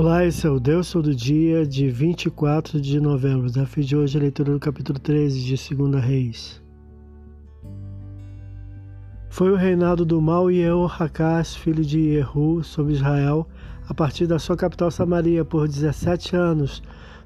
[0.00, 3.48] Olá, esse é o Deus Todo Dia de 24 de novembro.
[3.48, 6.62] Desafio de hoje a leitura do capítulo 13 de 2 Reis.
[9.28, 13.44] Foi o reinado do mal Jehoacás, filho de Jehu, sobre Israel,
[13.88, 16.80] a partir da sua capital Samaria, por 17 anos,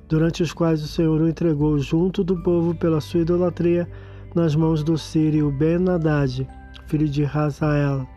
[0.09, 3.87] durante os quais o Senhor o entregou junto do povo pela sua idolatria
[4.35, 6.49] nas mãos do sírio Ben-Hadad,
[6.87, 8.09] filho de Hazael.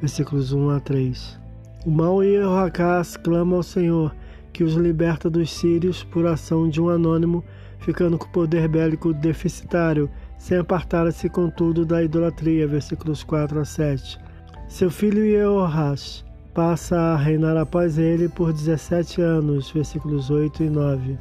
[0.00, 1.41] Versículos 1 a 3.
[1.84, 4.14] O mal Jehoacás clama ao Senhor
[4.52, 7.42] que os liberta dos sírios por ação de um anônimo,
[7.80, 10.08] ficando com poder bélico deficitário,
[10.38, 12.68] sem apartar-se, contudo, da idolatria.
[12.68, 14.20] Versículos 4 a 7.
[14.68, 16.24] Seu filho Jehoás
[16.54, 19.70] passa a reinar após ele por 17 anos.
[19.70, 21.18] Versículos 8 e 9.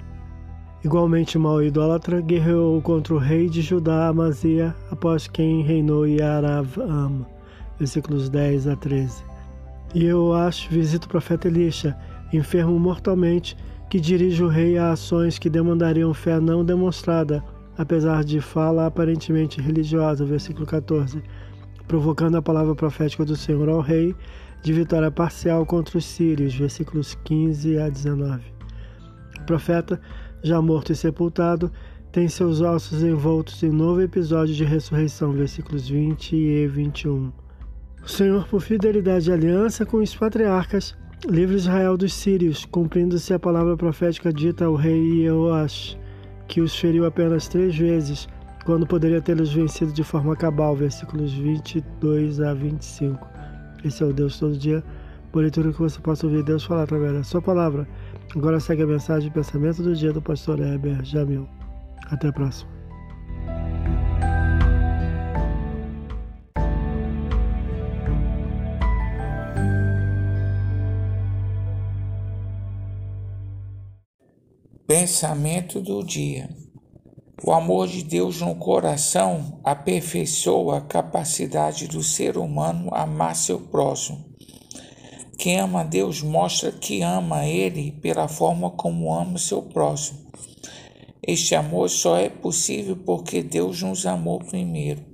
[0.84, 7.26] Igualmente mal idólatra, guerreou contra o rei de Judá, Amazia, após quem reinou Yaravam.
[7.80, 9.31] Versículos 10 a 13.
[9.94, 11.98] E eu acho, visito o profeta Elisha,
[12.32, 13.58] enfermo mortalmente,
[13.90, 17.44] que dirige o rei a ações que demandariam fé não demonstrada,
[17.78, 21.22] apesar de fala aparentemente religiosa, versículo 14,
[21.90, 24.16] provocando a palavra profética do Senhor ao rei
[24.64, 28.42] de vitória parcial contra os sírios, versículos 15 a 19.
[29.42, 30.00] O profeta,
[30.42, 31.70] já morto e sepultado,
[32.14, 37.32] tem seus ossos envoltos em novo episódio de ressurreição, versículos 20 e 21.
[38.04, 40.98] O Senhor, por fidelidade e aliança com os patriarcas,
[41.30, 45.98] livra Israel dos sírios, cumprindo-se a palavra profética dita ao rei Jeoash,
[46.48, 48.28] que os feriu apenas três vezes,
[48.66, 50.76] quando poderia tê-los vencido de forma cabal.
[50.76, 53.28] Versículos 22 a 25.
[53.86, 54.84] Esse é o Deus todo dia,
[55.32, 57.88] por que você possa ouvir Deus falar através da sua palavra.
[58.36, 61.48] Agora segue a mensagem de pensamento do dia do pastor Heber Jamil.
[62.10, 62.81] Até a próxima.
[74.94, 76.50] Pensamento do dia.
[77.42, 84.26] O amor de Deus no coração aperfeiçoa a capacidade do ser humano amar seu próximo.
[85.38, 90.30] Quem ama Deus mostra que ama Ele pela forma como ama seu próximo.
[91.26, 95.06] Este amor só é possível porque Deus nos amou primeiro.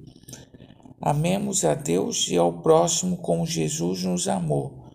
[1.00, 4.88] Amemos a Deus e ao próximo como Jesus nos amou.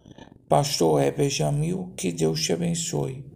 [0.48, 3.31] Pastor Heber Jamil, que Deus te abençoe.